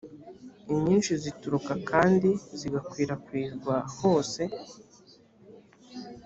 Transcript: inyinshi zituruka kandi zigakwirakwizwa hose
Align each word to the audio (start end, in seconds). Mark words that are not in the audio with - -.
inyinshi 0.73 1.11
zituruka 1.23 1.73
kandi 1.89 2.29
zigakwirakwizwa 2.59 3.75
hose 3.97 4.41